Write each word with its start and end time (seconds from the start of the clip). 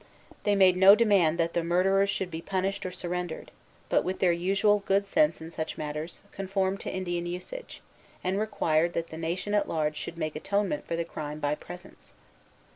They 0.45 0.55
made 0.55 0.77
no 0.77 0.95
demand 0.95 1.37
that 1.37 1.53
the 1.53 1.63
murderers 1.63 2.09
should 2.09 2.31
be 2.31 2.41
punished 2.41 2.87
or 2.87 2.91
surrendered, 2.91 3.51
but, 3.87 4.03
with 4.03 4.17
their 4.17 4.31
usual 4.31 4.79
good 4.87 5.05
sense 5.05 5.39
in 5.39 5.51
such 5.51 5.77
matters, 5.77 6.21
conformed 6.31 6.79
to 6.79 6.91
Indian 6.91 7.27
usage, 7.27 7.83
and 8.23 8.39
required 8.39 8.93
that 8.93 9.09
the 9.09 9.17
nation 9.17 9.53
at 9.53 9.69
large 9.69 9.97
should 9.97 10.17
make 10.17 10.35
atonement 10.35 10.87
for 10.87 10.95
the 10.95 11.05
crime 11.05 11.39
by 11.39 11.53
presents. 11.53 12.13